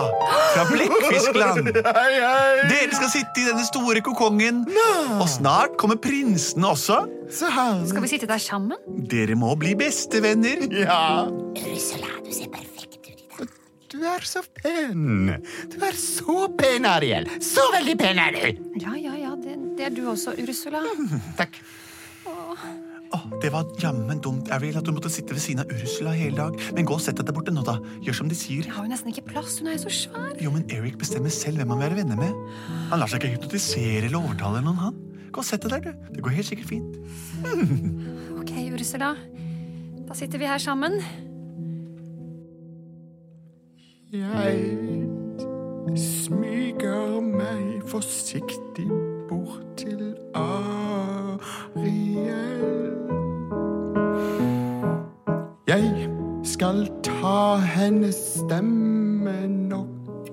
fra 0.54 0.64
Blekkfiskland. 0.72 1.70
Dere 1.76 2.96
skal 2.98 3.12
sitte 3.14 3.44
i 3.44 3.46
denne 3.48 3.64
store 3.68 4.02
kokongen, 4.04 4.64
og 5.20 5.28
snart 5.30 5.76
kommer 5.80 6.00
prinsene 6.02 6.72
også. 6.74 6.98
Skal 7.32 8.02
vi 8.04 8.10
sitte 8.12 8.28
der 8.30 8.42
sammen? 8.42 8.80
Dere 9.12 9.38
må 9.40 9.54
bli 9.60 9.76
bestevenner. 9.80 10.66
Ja, 10.74 11.28
Ursula, 11.30 12.12
du 12.26 12.32
ser 12.34 12.50
perfekt 12.54 12.98
ut 12.98 13.08
i 13.14 13.16
dag. 13.38 13.54
du 13.94 14.00
er 14.10 14.26
så 14.26 14.42
pen. 14.58 15.30
Du 15.72 15.78
er 15.86 16.00
så 16.00 16.48
pen, 16.58 16.86
Ariel. 16.90 17.30
Så 17.44 17.68
veldig 17.76 17.96
pen 18.02 18.20
er 18.20 18.34
du. 18.40 18.66
Ja, 18.82 18.96
ja, 18.98 19.14
ja, 19.28 19.36
det, 19.38 19.60
det 19.78 19.86
er 19.92 19.96
du 19.96 20.08
også, 20.12 20.34
Ursula. 20.42 20.82
Takk. 21.40 21.62
Åh, 22.26 22.66
det 23.42 23.52
var 23.54 23.68
jammen 23.82 24.22
dumt, 24.24 24.50
Ariel, 24.54 24.78
at 24.80 24.88
du 24.88 24.92
måtte 24.96 25.12
sitte 25.12 25.36
ved 25.36 25.44
siden 25.44 25.64
av 25.64 25.72
Ursula 25.74 26.12
hele 26.18 26.38
dag. 26.38 26.58
Men 26.76 26.88
gå 26.88 26.94
og 26.98 27.02
sett 27.04 27.18
deg 27.20 27.28
der 27.28 27.36
borte 27.36 27.54
nå, 27.54 27.64
da. 27.68 27.76
Gjør 28.06 28.16
som 28.22 28.30
de 28.32 28.38
sier. 28.38 28.64
Jeg 28.66 28.74
har 28.76 28.86
jo 28.88 28.92
nesten 28.94 29.14
ikke 29.14 29.26
plass, 29.34 29.60
hun 29.60 29.68
er 29.70 29.78
jo 29.78 29.84
så 29.86 29.94
svær. 29.98 30.34
Jo, 30.42 30.50
men 30.56 30.64
Eric 30.74 30.96
bestemmer 31.02 31.34
selv 31.34 31.62
hvem 31.62 31.70
han 31.74 31.80
vil 31.82 31.88
være 31.90 32.00
venner 32.02 32.18
med. 32.20 32.34
Han 32.92 33.00
lar 33.02 33.10
seg 33.12 33.22
ikke 33.22 33.36
hypnotisere 33.36 34.06
eller 34.08 34.20
overtale 34.22 34.60
noen, 34.66 34.80
han. 34.88 34.96
Gå 35.34 35.42
og 35.42 35.48
sett 35.48 35.64
deg 35.66 35.72
der, 35.74 35.82
du. 35.90 35.92
Det 36.14 36.22
går 36.26 36.38
helt 36.40 36.50
sikkert 36.50 36.70
fint. 36.70 36.94
Ok, 38.44 38.52
Ursula. 38.76 39.14
Da 40.04 40.14
sitter 40.20 40.38
vi 40.42 40.46
her 40.50 40.60
sammen. 40.60 40.94
Jeg 44.14 44.58
smyger 45.98 47.22
meg 47.24 47.82
forsiktig 47.90 48.86
bort 49.30 49.78
til 49.80 50.14
Ariel. 50.36 51.74
Jeg 55.74 56.10
skal 56.44 56.90
ta 57.04 57.56
hennes 57.56 58.16
stemme 58.16 59.48
nok 59.48 59.88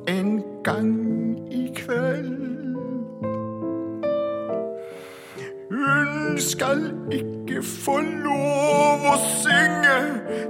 en 0.08 0.42
gang 0.64 1.38
i 1.52 1.72
kveld. 1.76 2.76
Hun 5.70 6.36
skal 6.36 6.92
ikke 7.12 7.62
få 7.62 8.00
lov 8.00 9.06
å 9.14 9.16
synge 9.40 9.98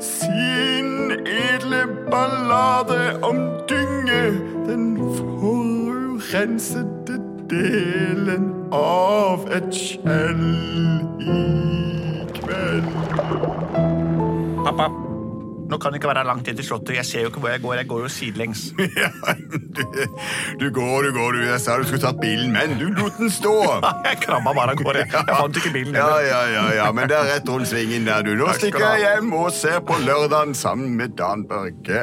sin 0.02 1.12
edle 1.22 1.86
ballade 2.10 3.14
om 3.22 3.38
dynge, 3.70 4.34
den 4.66 4.98
forurensede 5.20 7.22
delen 7.46 8.50
av 8.74 9.46
et 9.54 9.70
skjell 9.70 10.46
i 11.22 11.59
nå 15.70 15.78
kan 15.78 15.92
det 15.94 16.00
ikke 16.00 16.10
være 16.10 16.24
langt 16.26 16.48
inn 16.50 16.56
til 16.58 16.66
slottet. 16.66 16.96
Jeg 16.98 17.06
ser 17.06 17.24
jo 17.24 17.30
ikke 17.30 17.42
hvor 17.44 17.52
jeg 17.54 17.62
går. 17.62 17.74
Jeg 17.80 17.88
går 17.90 18.04
jo 18.06 18.10
sidelengs. 18.12 18.66
Ja, 19.00 19.08
du, 19.50 19.82
du 20.60 20.66
går, 20.74 21.06
du 21.06 21.12
går, 21.14 21.36
du. 21.36 21.44
Jeg 21.46 21.60
sa 21.62 21.76
du 21.78 21.86
skulle 21.86 22.02
tatt 22.02 22.18
bilen, 22.20 22.50
men 22.52 22.74
du 22.80 22.88
lot 22.96 23.16
den 23.20 23.30
stå. 23.32 23.54
Jeg 24.08 24.18
krabba 24.24 24.52
bare 24.56 24.74
av 24.74 24.80
gårde. 24.82 25.04
Jeg 25.14 25.36
fant 25.38 25.60
ikke 25.60 25.72
bilen. 25.74 25.96
Ja, 25.96 26.06
heller. 26.08 26.26
ja, 26.26 26.40
ja, 26.54 26.64
ja, 26.80 26.88
men 26.96 27.08
det 27.10 27.16
er 27.16 27.30
rett 27.30 27.48
rundt 27.48 27.70
svingen 27.70 28.08
der, 28.08 28.24
du. 28.26 28.32
Nå 28.38 28.50
stikker 28.58 28.82
jeg 28.82 29.04
hjem 29.04 29.32
og 29.38 29.50
ser 29.54 29.78
på 29.86 29.96
lørdagen 30.02 30.56
sammen 30.58 30.96
med 30.98 31.14
Dan 31.18 31.46
Børge. 31.48 32.02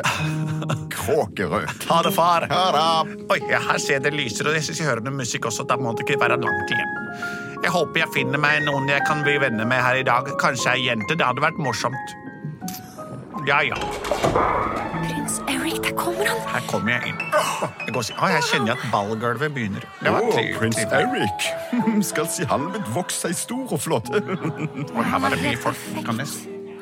Kråkerød. 0.94 1.68
Ha 1.92 2.00
det, 2.08 2.14
far. 2.16 2.48
Ha 2.52 2.64
det. 2.76 3.18
Oi, 3.36 3.42
her 3.52 3.82
ser 3.84 4.04
det 4.06 4.14
lyser, 4.16 4.48
og 4.50 4.58
jeg 4.58 4.68
synes 4.70 4.82
jeg 4.82 4.90
hører 4.90 5.04
noe 5.06 5.20
musikk 5.20 5.50
også. 5.52 5.68
Da 5.68 5.78
må 5.80 5.94
det 5.98 6.08
ikke 6.08 6.20
være 6.24 6.40
langt 6.42 6.74
igjen. 6.74 6.96
Jeg 7.64 7.74
håper 7.74 8.04
jeg 8.04 8.14
finner 8.14 8.42
meg 8.42 8.62
noen 8.68 8.88
jeg 8.92 9.04
kan 9.08 9.24
bli 9.26 9.38
venner 9.42 9.68
med 9.68 9.82
her 9.84 10.00
i 10.00 10.08
dag. 10.08 10.30
Kanskje 10.42 10.76
ei 10.78 10.88
jente. 10.88 11.18
Det 11.18 11.26
hadde 11.26 11.44
vært 11.44 11.60
morsomt. 11.62 12.18
Ja, 13.48 13.64
ja. 13.64 13.76
Prins 15.08 15.38
Eric, 15.48 15.84
der 15.84 15.94
kommer 15.96 16.26
han. 16.28 16.40
Her 16.52 16.64
kommer 16.68 16.92
jeg 16.92 17.14
inn. 17.14 17.22
Jeg, 17.32 17.94
går, 17.96 18.10
og 18.18 18.26
å, 18.26 18.32
jeg 18.34 18.44
kjenner 18.50 18.74
at 18.74 18.82
ballgulvet 18.92 19.54
begynner. 19.56 19.86
Det 20.02 20.12
var 20.12 20.28
trivelig. 20.34 20.58
prins 20.60 20.82
Eric. 20.84 21.46
Skal 22.10 22.28
si 22.34 22.48
halvet 22.52 22.90
vokst 22.92 23.24
seg 23.24 23.38
stor 23.40 23.72
og 23.72 23.80
flott. 23.80 24.12
Og 24.98 25.00
her 25.00 25.24
var 25.24 25.32
det 25.32 25.40
mye 25.46 25.62
folk. 25.64 25.80
Kan 26.04 26.20
jeg. 26.20 26.28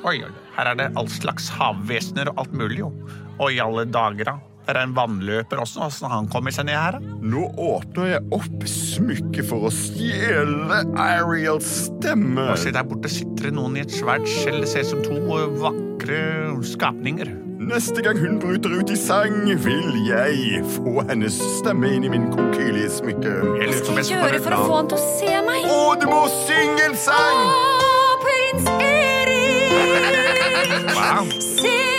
Oi, 0.10 0.16
oi, 0.26 0.32
her 0.58 0.72
er 0.72 0.82
det 0.82 0.90
all 0.98 1.12
slags 1.14 1.52
havvesener 1.54 2.34
og 2.34 2.42
alt 2.42 2.58
mulig, 2.58 2.82
jo. 2.82 2.90
Og 3.38 3.54
i 3.54 3.62
alle 3.62 3.86
dager, 3.86 4.34
da. 4.34 4.36
Der 4.66 4.80
er 4.80 4.88
en 4.88 4.96
vannløper 4.98 5.62
også. 5.62 5.86
Åssen 5.86 6.10
han 6.10 6.30
kommer 6.32 6.54
seg 6.56 6.68
ned 6.70 6.78
her. 6.80 7.00
Nå 7.22 7.48
åpner 7.62 8.16
jeg 8.16 8.26
opp 8.36 8.68
smykket 8.70 9.46
for 9.50 9.68
å 9.70 9.74
stjele 9.74 10.82
Ariels 11.02 11.70
stemme. 11.88 12.50
Og 12.52 12.62
se, 12.62 12.74
der 12.76 12.88
borte 12.88 13.12
sitter 13.12 13.50
det 13.50 13.56
noen 13.58 13.78
i 13.78 13.86
et 13.86 13.94
svært 13.94 14.28
skjell. 14.30 14.64
Det 14.64 14.72
ser 14.72 14.86
ut 14.88 14.94
som 14.96 15.04
to 15.06 15.42
vakre 15.62 16.22
skapninger. 16.66 17.36
Neste 17.66 18.02
gang 18.04 18.18
hun 18.20 18.36
bryter 18.42 18.74
ut 18.78 18.92
i 18.94 18.98
sang, 19.00 19.38
vil 19.64 19.96
jeg 20.06 20.60
få 20.76 21.06
hennes 21.08 21.38
stemme 21.56 21.90
inn 21.96 22.04
i 22.06 22.12
min 22.14 22.28
på 22.34 22.42
om 22.42 22.52
Hva 22.52 23.72
skal 23.80 24.02
jeg 24.02 24.12
gjøre 24.12 24.42
for 24.44 24.58
å 24.58 24.60
få 24.66 24.76
han 24.76 24.92
til 24.92 25.00
å 25.00 25.06
se 25.16 25.40
meg? 25.48 25.66
Å, 25.72 25.80
du 26.02 26.06
må 26.12 26.22
synge 26.36 26.90
en 26.90 26.98
sang! 27.00 27.42
Å, 27.48 28.20
prins 28.26 28.70
Erik! 28.76 29.44
Wow. 30.96 31.28
Se 31.40 31.95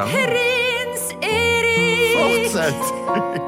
sang. 0.00 0.10
prins 0.10 1.04
Erik. 1.22 2.16
Fortsett. 2.16 2.82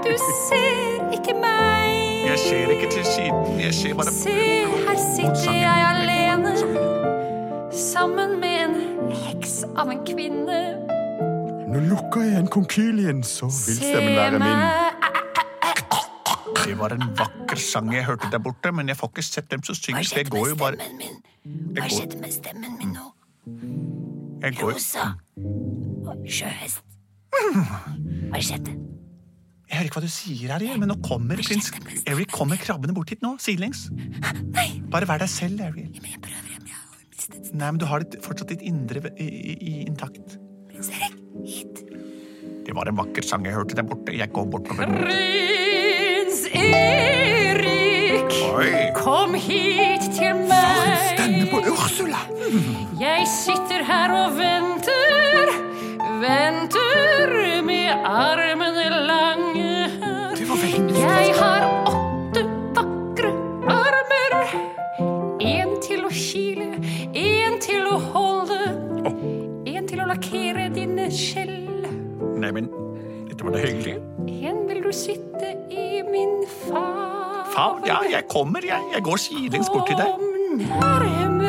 Du 0.05 0.13
ser 0.49 1.13
ikke 1.17 1.35
meg. 1.41 1.89
Jeg 2.29 2.39
ser 2.39 2.73
ikke 2.75 2.91
til 2.91 3.05
siden. 3.05 3.61
Jeg 3.61 3.75
ser 3.75 3.95
bare 3.95 4.13
Se, 4.13 4.37
her 4.87 4.99
sitter 5.17 5.53
jeg 5.53 5.81
alene, 5.95 6.53
sammen 7.73 8.41
med 8.41 8.57
en 8.67 8.77
heks 9.25 9.63
av 9.77 9.93
en 9.93 10.05
kvinne. 10.07 10.61
Nå 11.73 11.81
lukker 11.89 12.21
jeg 12.21 12.35
igjen 12.35 12.51
konkylien, 12.53 13.23
så 13.25 13.49
vil 13.49 13.79
stemmen 13.81 14.17
være 14.17 14.39
min. 14.43 14.65
Det 16.63 16.79
var 16.79 16.95
en 16.95 17.09
vakker 17.19 17.59
sang 17.59 17.91
jeg 17.95 18.05
hørte 18.07 18.29
der 18.33 18.39
borte, 18.39 18.73
men 18.73 18.89
jeg 18.89 18.97
får 18.97 19.13
ikke 19.13 19.25
sett 19.27 19.51
dem 19.51 19.65
som 19.67 19.77
synger, 19.77 20.05
jeg 20.17 20.29
går 20.31 20.53
jo 20.53 20.57
bare 20.61 20.79
stemmen 20.79 21.01
min? 21.01 21.19
Hva 21.77 21.89
skjedde 21.91 22.21
med 22.23 22.33
stemmen 22.33 22.79
min 22.79 22.95
nå? 22.95 23.09
jeg 24.43 24.57
går, 24.61 24.73
Rosa 24.77 25.09
og 25.37 25.72
sjøhest. 26.27 26.83
Hva 28.33 28.41
skjedde? 28.41 28.75
Jeg 29.73 29.79
hører 29.79 29.89
ikke 29.89 29.97
hva 29.97 30.05
du 30.05 30.13
sier, 30.13 30.51
Harry, 30.53 30.69
men 30.77 30.91
nå 30.93 30.99
kommer 31.01 31.39
prins 31.41 31.71
Eric 32.05 32.29
kommer 32.35 32.59
krabbende 32.61 32.93
bort 32.97 33.09
hit 33.15 33.23
nå, 33.25 33.31
sidelengs. 33.41 33.87
Bare 34.93 35.09
vær 35.09 35.23
deg 35.23 35.31
selv, 35.33 35.63
Ariel. 35.65 35.89
Jeg 35.97 36.21
prøver 36.21 36.51
igjen, 36.51 36.67
jeg 36.69 36.77
har 36.77 37.07
mistet 37.09 37.53
Nei, 37.57 37.71
men 37.71 37.81
du 37.81 37.87
har 37.89 38.05
ditt, 38.05 38.19
fortsatt 38.25 38.53
ditt 38.53 38.65
indre 38.69 39.01
i, 39.17 39.25
i, 39.25 39.55
i 39.57 39.73
intakt. 39.87 40.37
prins 40.69 40.93
Erik. 40.93 41.17
Hit. 41.49 41.81
Det 42.67 42.77
var 42.77 42.91
en 42.93 42.99
vakker 43.01 43.25
sang 43.25 43.49
jeg 43.49 43.57
hørte 43.57 43.75
der 43.79 43.87
borte. 43.89 44.13
Jeg 44.15 44.29
går 44.37 44.45
bortover. 44.53 44.93
Prins 45.01 46.45
Erik, 46.53 48.37
Oi! 48.53 48.69
kom 49.01 49.33
hit 49.41 50.05
til 50.19 50.37
meg. 50.53 51.17
Stemme 51.17 51.49
på 51.49 51.65
Ursula! 51.73 52.21
Jeg 53.01 53.25
sitter 53.33 53.81
her 53.89 54.13
og 54.21 54.37
venter, 54.37 55.22
venter 56.23 57.63
med 57.67 57.91
armene 58.07 58.87
lange. 59.07 59.73
Jeg 61.03 61.35
har 61.39 61.65
åtte 61.91 62.45
vakre 62.77 63.33
armer. 63.73 64.37
En 65.43 65.75
til 65.83 66.07
å 66.07 66.13
kile, 66.15 66.69
en 67.19 67.59
til 67.63 67.89
å 67.91 67.99
holde, 68.13 68.61
en 69.67 69.91
til 69.91 70.05
å 70.05 70.09
lakkere 70.13 70.69
dine 70.75 71.09
skjell. 71.11 71.59
Nei, 72.39 72.53
men 72.55 72.71
dette 73.29 73.43
var 73.43 73.57
da 73.57 73.65
hyggelig. 73.65 73.99
En 74.53 74.65
vil 74.71 74.83
du 74.87 74.93
sitte 74.95 75.57
i 75.71 76.03
min 76.07 76.43
favn. 76.63 77.51
Favn, 77.53 77.83
ja, 77.89 77.99
jeg 78.09 78.29
kommer, 78.33 78.65
jeg. 78.65 78.91
Jeg 78.95 79.05
går 79.11 79.25
sidelengs 79.27 79.73
bort 79.75 79.91
til 79.91 79.99
deg. 79.99 80.15
Kom 80.15 80.63
nærmere. 80.63 81.42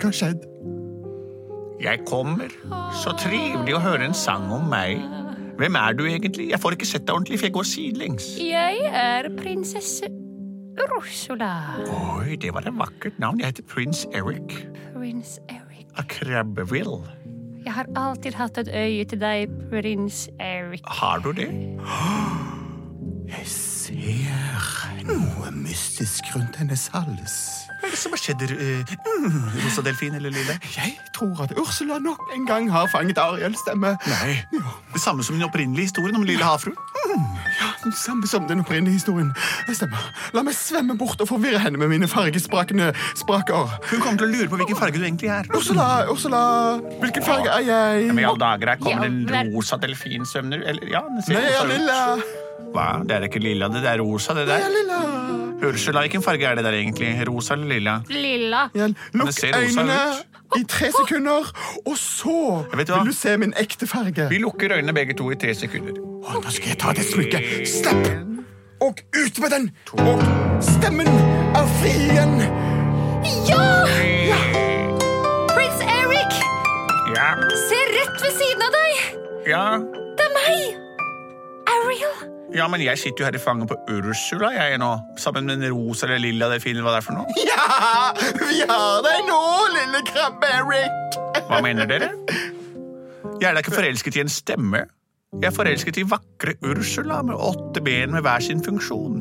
Forferdelig 0.00 0.04
har 0.04 0.10
ha 0.10 0.12
skjedd. 0.12 0.46
Jeg 1.80 2.04
kommer. 2.08 2.48
Så 3.00 3.12
trivelig 3.16 3.74
å 3.76 3.80
høre 3.80 4.04
en 4.08 4.14
sang 4.14 4.50
om 4.52 4.68
meg. 4.70 5.00
Hvem 5.60 5.76
er 5.76 5.92
du 5.96 6.04
egentlig? 6.08 6.50
Jeg 6.50 6.60
får 6.60 6.76
ikke 6.76 6.88
sett 6.88 7.06
deg 7.06 7.14
ordentlig, 7.14 7.38
for 7.38 7.46
jeg 7.48 7.54
går 7.56 7.68
sidelengs. 7.68 8.28
Jeg 8.40 8.80
er 8.86 9.28
prinsesse 9.36 10.08
Ursula. 10.80 11.50
Oi, 12.16 12.36
det 12.40 12.52
var 12.54 12.64
et 12.68 12.76
vakkert 12.76 13.18
navn. 13.20 13.40
Jeg 13.40 13.52
heter 13.52 13.66
prins 13.68 14.06
Eric 14.12 14.54
Prins 14.94 15.38
Eric. 15.48 15.86
av 15.98 16.06
Krabbeville. 16.08 17.02
Jeg 17.64 17.74
har 17.76 17.88
alltid 17.96 18.34
hatt 18.34 18.58
et 18.58 18.70
øye 18.72 19.04
til 19.04 19.20
deg, 19.20 19.50
prins 19.68 20.28
Eric. 20.40 20.80
Har 20.86 21.20
du 21.20 21.32
det? 21.32 21.50
Jeg 23.30 23.46
ser 23.46 25.04
noe 25.06 25.52
mystisk 25.54 26.32
rundt 26.34 26.56
hennes 26.58 26.88
hals. 26.90 27.69
Er 27.90 27.96
det 27.96 27.98
som 27.98 28.12
har 28.14 28.20
skjedd, 28.22 28.42
uh, 28.54 28.92
mm, 29.18 29.38
Rosa 29.64 29.82
Delfin 29.82 30.14
eller 30.14 30.30
Lille? 30.30 30.54
Jeg 30.76 30.92
tror 31.16 31.40
at 31.42 31.50
Ursula 31.58 31.96
nok 31.98 32.20
en 32.36 32.44
gang 32.46 32.68
har 32.70 32.86
fanget 32.92 33.18
Ariels 33.18 33.58
stemme. 33.64 33.96
Nei. 34.06 34.36
Det 34.94 35.02
samme 35.02 35.24
som 35.26 35.34
den 35.34 35.42
opprinnelige 35.48 35.88
historien 35.90 36.14
om 36.20 36.22
Lille 36.28 36.46
havfrue. 36.46 36.76
Ja, 37.58 37.72
den 37.82 37.92
samme 37.98 38.28
som 38.30 38.46
den 38.46 38.62
opprinnelige 38.62 39.00
historien. 39.00 39.32
Det 39.66 39.74
stemmer. 39.80 40.04
La 40.36 40.44
meg 40.46 40.54
svømme 40.54 40.94
bort 41.00 41.18
og 41.24 41.32
forvirre 41.32 41.58
henne 41.64 41.80
med 41.82 41.90
mine 41.90 42.06
fargesprakende 42.10 42.92
spraker. 43.18 43.74
Hun 43.90 44.04
kommer 44.04 44.22
til 44.22 44.28
å 44.28 44.30
lure 44.36 44.48
på 44.52 44.60
hvilken 44.62 44.78
farge 44.78 45.02
du 45.02 45.08
egentlig 45.08 45.32
er. 45.34 45.50
Ursula, 45.50 45.88
Ursula, 46.12 46.44
hvilken 47.02 47.26
farge 47.26 47.50
er 47.58 47.66
jeg? 47.66 48.06
Men 48.12 48.22
i 48.22 48.28
alle 48.30 48.44
dager, 48.44 48.76
her 48.76 48.82
kommer 48.86 49.10
Ja, 49.10 49.42
en 49.42 49.52
rosa 49.56 49.80
du? 49.82 49.90
Eller, 49.90 50.86
ja, 50.86 51.02
den 51.10 51.26
ser 51.26 51.34
Nei, 51.40 51.42
jeg 51.42 51.58
rosa 51.58 51.66
er 51.66 51.66
ut. 51.66 51.74
lilla. 51.74 52.00
Hva? 52.70 52.88
Det 53.02 53.16
er 53.18 53.26
ikke 53.26 53.42
lilla, 53.42 53.68
det 53.74 53.82
det 53.82 53.94
er 53.96 54.04
rosa, 54.04 54.34
det 54.38 54.46
der 54.46 54.60
er 54.62 54.68
der. 54.68 54.76
lilla. 54.78 55.39
Ursula, 55.62 56.00
hvilken 56.00 56.22
farge 56.22 56.44
er 56.46 56.54
det 56.54 56.64
der 56.64 56.72
egentlig? 56.72 57.10
Rosa 57.28 57.54
eller 57.54 57.66
lilla? 57.68 57.98
Lilla. 58.08 58.62
Ja, 58.74 58.86
lukk 59.12 59.26
det 59.26 59.34
ser 59.34 59.54
rosa 59.56 59.80
øynene. 59.80 59.98
i 60.56 60.64
tre 60.68 60.88
sekunder, 60.92 61.50
og 61.86 61.96
så 61.98 62.64
vil 62.76 62.86
du 63.06 63.12
se 63.12 63.36
min 63.38 63.52
ekte 63.60 63.86
farge. 63.86 64.28
Vi 64.30 64.38
lukker 64.38 64.72
øynene 64.76 64.92
begge 64.94 65.14
to 65.14 65.30
i 65.30 65.34
tre 65.34 65.54
sekunder. 65.54 65.92
Og 66.24 66.40
nå 66.44 66.50
skal 66.50 66.68
jeg 66.68 66.78
ta 66.78 66.92
det 66.92 67.04
smykket. 67.04 67.68
Slipp! 67.68 68.08
Og 68.80 68.94
ut 69.24 69.40
med 69.40 69.50
den! 69.56 69.70
Og 69.92 70.22
stemmen 70.64 71.06
er 71.60 71.66
fri 71.80 71.92
igjen. 72.08 72.34
Ja! 73.50 74.40
Prins 75.52 75.80
Eric! 75.98 76.34
Ja, 77.16 77.28
Se 77.68 77.78
rett 77.96 78.16
ved 78.24 78.32
siden 78.40 78.62
av 78.68 78.76
deg! 78.78 78.92
ja. 79.52 79.64
Det 80.18 80.26
er 80.26 80.32
meg! 80.36 80.60
Ariel. 81.74 82.39
Ja, 82.54 82.66
men 82.70 82.82
jeg 82.82 82.98
sitter 82.98 83.22
jo 83.22 83.28
her 83.28 83.36
i 83.38 83.42
fanget 83.42 83.70
på 83.70 83.76
Ursula 83.94 84.50
jeg 84.56 84.78
nå, 84.82 84.90
sammen 85.20 85.46
med 85.46 85.60
en 85.60 85.70
rosa 85.74 86.08
eller 86.08 86.18
lilla 86.24 86.48
delfin, 86.50 86.80
hva 86.82 86.96
det 86.96 87.02
er 87.02 87.06
for 87.06 87.20
noe. 87.20 87.26
Ja, 87.50 88.12
vi 88.40 88.62
har 88.66 89.02
deg 89.06 89.26
nå, 89.28 89.40
lille 89.76 90.00
krabbe 90.08 90.48
Eric. 90.58 91.18
Hva 91.46 91.60
mener 91.64 91.86
dere? 91.90 92.10
Jeg 93.40 93.50
er 93.50 93.54
da 93.54 93.62
ikke 93.62 93.76
forelsket 93.76 94.18
i 94.18 94.24
en 94.24 94.32
stemme. 94.32 94.82
Jeg 95.30 95.46
er 95.46 95.54
forelsket 95.54 96.00
i 96.00 96.02
vakre 96.10 96.56
Ursula 96.66 97.20
med 97.22 97.38
åtte 97.38 97.78
ben 97.86 98.10
med 98.10 98.24
hver 98.26 98.42
sin 98.42 98.58
funksjon. 98.66 99.20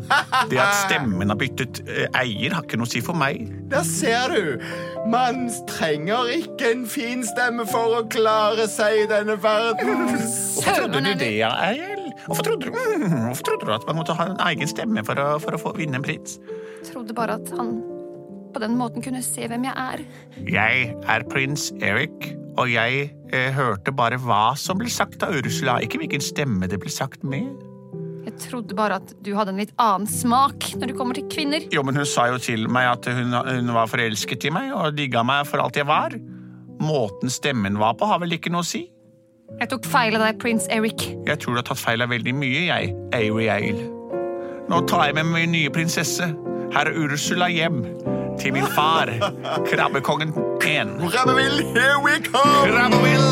Det 0.49 0.57
at 0.57 0.73
stemmen 0.87 1.29
har 1.29 1.37
byttet 1.37 1.83
eh, 1.85 2.07
eier, 2.17 2.55
har 2.57 2.65
ikke 2.65 2.79
noe 2.81 2.89
å 2.89 2.91
si 2.95 3.03
for 3.05 3.13
meg. 3.19 3.43
Der 3.69 3.85
ser 3.85 4.33
du. 4.33 4.65
Man 5.13 5.45
trenger 5.69 6.31
ikke 6.33 6.71
en 6.73 6.87
fin 6.89 7.21
stemme 7.29 7.67
for 7.69 7.99
å 7.99 8.03
klare 8.09 8.65
seg 8.71 9.03
i 9.03 9.07
denne 9.11 9.37
verden. 9.43 10.07
Hvorfor 10.17 10.81
trodde 10.81 11.05
du 11.05 11.13
det, 11.21 11.31
Eiel? 11.45 11.88
Hvorfor 12.29 12.45
trodde 12.45 12.69
du, 12.69 12.75
mm, 12.75 13.13
hvorfor 13.25 13.47
trodde 13.47 13.65
du 13.65 13.71
at 13.73 13.85
man 13.89 13.97
måtte 13.97 14.13
ha 14.13 14.27
en 14.29 14.41
egen 14.51 14.69
stemme 14.69 15.01
for 15.05 15.17
å, 15.17 15.29
for 15.41 15.57
å 15.57 15.61
få 15.61 15.73
vinne 15.79 15.97
en 15.97 16.05
prins? 16.05 16.37
Trodde 16.85 17.15
bare 17.17 17.39
at 17.39 17.49
han 17.57 17.79
på 18.53 18.61
den 18.61 18.75
måten 18.77 19.03
kunne 19.05 19.21
se 19.25 19.47
hvem 19.49 19.65
jeg 19.65 19.73
er. 19.73 20.03
Jeg 20.49 20.91
er 21.09 21.25
prins 21.29 21.69
Eric, 21.85 22.31
og 22.59 22.69
jeg 22.69 23.09
eh, 23.33 23.49
hørte 23.55 23.93
bare 23.95 24.19
hva 24.21 24.53
som 24.57 24.77
ble 24.77 24.89
sagt 24.93 25.25
av 25.25 25.33
Ursula, 25.37 25.79
ikke 25.85 26.01
hvilken 26.01 26.21
stemme 26.23 26.69
det 26.69 26.79
ble 26.81 26.93
sagt 26.93 27.25
med. 27.25 27.49
Jeg 28.27 28.35
trodde 28.43 28.77
bare 28.77 28.99
at 29.01 29.13
du 29.25 29.31
hadde 29.33 29.55
en 29.55 29.61
litt 29.61 29.73
annen 29.81 30.05
smak 30.09 30.69
når 30.77 30.91
det 30.91 30.97
kommer 30.99 31.17
til 31.17 31.25
kvinner. 31.33 31.65
Jo, 31.73 31.81
men 31.85 31.97
hun 31.97 32.05
sa 32.09 32.27
jo 32.29 32.37
til 32.41 32.67
meg 32.69 32.91
at 32.91 33.09
hun, 33.09 33.33
hun 33.33 33.73
var 33.73 33.89
forelsket 33.89 34.45
i 34.49 34.53
meg 34.53 34.73
og 34.75 34.97
digga 34.99 35.25
meg 35.25 35.49
for 35.49 35.63
alt 35.63 35.79
jeg 35.79 35.89
var. 35.89 36.13
Måten 36.79 37.33
stemmen 37.33 37.81
var 37.81 37.97
på, 37.97 38.07
har 38.09 38.21
vel 38.21 38.37
ikke 38.37 38.53
noe 38.53 38.65
å 38.65 38.69
si? 38.69 38.85
Jeg 39.57 39.69
tok 39.71 39.87
feil 39.89 40.15
av 40.15 40.21
deg, 40.23 40.37
prins 40.39 40.67
Eric. 40.71 41.03
Jeg 41.27 41.39
tror 41.41 41.55
du 41.55 41.59
har 41.59 41.65
tatt 41.67 41.81
feil 41.81 42.03
av 42.05 42.11
veldig 42.13 42.33
mye, 42.37 42.61
jeg, 42.69 42.93
Ariel. 43.17 43.81
Nå 44.69 44.83
tar 44.87 45.09
jeg 45.09 45.17
med 45.17 45.31
min 45.33 45.51
nye 45.55 45.71
prinsesse, 45.73 46.29
herr 46.75 46.91
Ursula, 46.93 47.49
hjem 47.49 47.81
til 48.39 48.53
min 48.55 48.67
far, 48.75 49.09
krabbekongen 49.69 50.31
1. 50.61 50.93
Krabbevill, 51.09 51.63
here 51.73 51.97
we 52.05 52.19
come! 52.23 52.69
Krabbevill, 52.69 53.27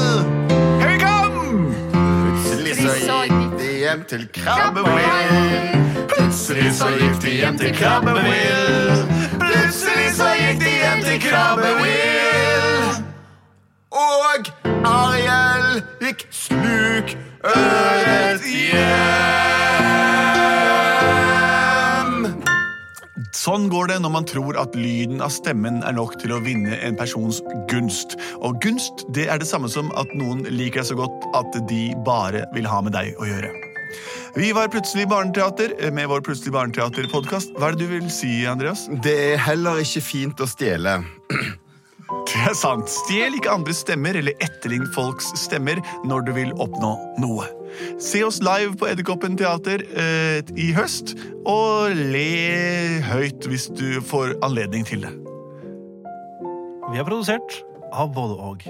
here 0.81 0.91
we 0.91 0.97
come! 0.99 1.75
Plutselig 1.93 2.75
så 3.05 3.21
gikk 3.29 3.59
de 3.61 3.71
hjem 3.83 4.03
til 4.09 4.27
Krabbevill. 4.35 5.85
Plutselig 6.11 6.73
så 6.81 6.91
gikk 6.97 7.21
de 7.23 7.37
hjem 7.37 7.61
til 7.61 7.75
Krabbevill. 7.77 9.05
Plutselig 9.45 10.09
så 10.17 10.33
gikk 10.41 10.65
de 10.65 10.73
hjem 10.81 11.05
til 11.05 11.21
Krabbevill. 11.29 13.06
Gikk 16.01 16.27
sluk 16.33 17.15
øret 17.45 18.43
hjem. 18.47 18.87
Sånn 23.37 23.69
går 23.71 23.85
det 23.91 23.97
når 24.03 24.11
man 24.11 24.25
tror 24.27 24.57
at 24.59 24.75
lyden 24.75 25.21
av 25.23 25.31
stemmen 25.31 25.83
er 25.85 25.93
nok 25.95 26.17
til 26.21 26.33
å 26.35 26.41
vinne 26.43 26.75
en 26.83 26.97
persons 26.99 27.41
gunst. 27.71 28.17
Og 28.41 28.57
gunst 28.63 29.05
det 29.15 29.25
er 29.31 29.37
det 29.39 29.47
samme 29.49 29.69
som 29.71 29.91
at 29.99 30.09
noen 30.17 30.43
liker 30.49 30.81
deg 30.81 30.89
så 30.89 30.97
godt 30.99 31.19
at 31.37 31.51
de 31.69 31.83
bare 32.07 32.41
vil 32.55 32.67
ha 32.67 32.81
med 32.83 32.93
deg 32.97 33.07
å 33.21 33.25
gjøre. 33.29 33.49
Vi 34.37 34.51
var 34.53 34.67
Plutselig 34.73 35.07
barneteater 35.09 35.69
med 35.95 36.09
vår 36.11 36.21
Plutselig 36.27 36.53
barneteater-podkast. 36.57 37.49
Hva 37.57 37.69
er 37.69 37.77
det 37.77 37.85
du 37.85 37.89
vil 37.93 38.09
si, 38.13 38.45
Andreas? 38.49 38.81
Det 39.05 39.15
er 39.31 39.39
heller 39.47 39.79
ikke 39.81 40.03
fint 40.03 40.37
å 40.43 40.47
stjele. 40.49 40.99
Det 42.27 42.43
er 42.51 42.55
sant. 42.57 42.89
Stjel 43.03 43.35
ikke 43.37 43.51
andres 43.51 43.81
stemmer 43.83 44.17
eller 44.19 44.35
etterlign 44.43 44.87
folks 44.95 45.29
stemmer 45.39 45.81
når 46.07 46.27
du 46.27 46.33
vil 46.37 46.53
oppnå 46.63 46.93
noe. 47.21 47.47
Se 48.01 48.23
oss 48.25 48.39
live 48.43 48.77
på 48.79 48.87
Edderkoppen 48.89 49.37
teater 49.39 49.83
eh, 49.99 50.39
i 50.59 50.69
høst, 50.77 51.15
og 51.47 51.95
le 51.97 53.01
høyt 53.07 53.47
hvis 53.51 53.69
du 53.75 53.99
får 54.03 54.37
anledning 54.45 54.87
til 54.87 55.03
det. 55.05 55.13
Vi 56.87 57.01
er 57.01 57.07
produsert 57.07 57.59
av 57.91 58.13
både 58.15 58.39
og. 58.39 58.69